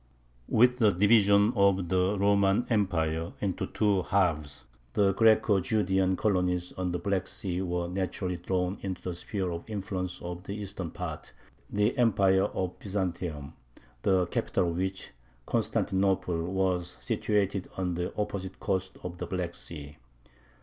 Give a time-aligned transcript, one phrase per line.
[0.47, 6.91] With the division of the Roman Empire into two halves the Greco Judean colonies on
[6.91, 11.31] the Black Sea were naturally drawn into the sphere of influence of the eastern part,
[11.69, 13.53] the Empire of Byzantium,
[14.01, 15.11] the capital of which,
[15.45, 19.97] Constantinople, was situated on the opposite coast of the Black Sea.